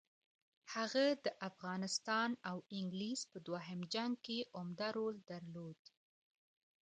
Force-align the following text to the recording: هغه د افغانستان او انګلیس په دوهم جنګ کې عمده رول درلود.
هغه 0.73 1.05
د 1.25 1.27
افغانستان 1.49 2.29
او 2.49 2.57
انګلیس 2.77 3.21
په 3.31 3.37
دوهم 3.47 3.79
جنګ 3.93 4.13
کې 4.25 4.37
عمده 4.57 4.87
رول 4.97 5.15
درلود. 5.31 5.79